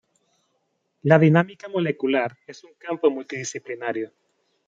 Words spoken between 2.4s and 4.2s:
es un campo multidisciplinario.